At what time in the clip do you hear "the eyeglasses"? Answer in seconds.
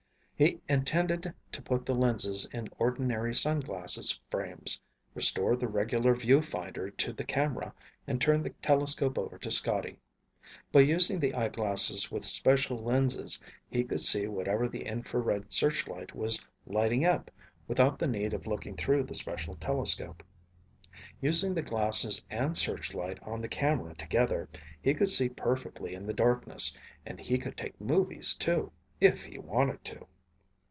11.19-12.09